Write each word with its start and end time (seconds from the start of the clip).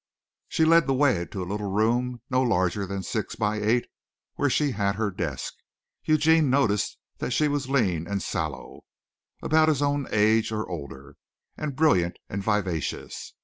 She 0.49 0.65
led 0.65 0.87
the 0.87 0.95
way 0.95 1.25
to 1.25 1.43
a 1.43 1.45
little 1.45 1.69
room 1.69 2.21
no 2.27 2.41
larger 2.41 2.87
than 2.87 3.03
six 3.03 3.35
by 3.35 3.57
eight 3.61 3.85
where 4.33 4.49
she 4.49 4.71
had 4.71 4.95
her 4.95 5.11
desk. 5.11 5.53
Eugene 6.05 6.49
noticed 6.49 6.97
that 7.19 7.29
she 7.29 7.47
was 7.47 7.69
lean 7.69 8.07
and 8.07 8.19
sallow, 8.23 8.81
about 9.43 9.69
his 9.69 9.83
own 9.83 10.07
age 10.09 10.51
or 10.51 10.67
older, 10.67 11.17
and 11.55 11.75
brilliant 11.75 12.17
and 12.31 12.41
vivacious. 12.43 13.35